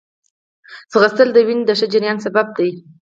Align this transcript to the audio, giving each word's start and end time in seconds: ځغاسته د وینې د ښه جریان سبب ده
ځغاسته 0.91 1.23
د 1.35 1.37
وینې 1.47 1.63
د 1.65 1.71
ښه 1.79 1.85
جریان 1.93 2.17
سبب 2.25 2.47
ده 2.55 2.67